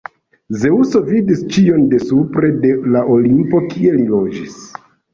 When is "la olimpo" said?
2.97-3.65